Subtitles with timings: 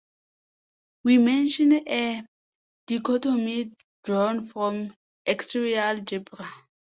[1.03, 2.25] We mention a
[2.87, 3.71] dichotomy
[4.03, 4.95] drawn from
[5.27, 6.51] exterior algebra.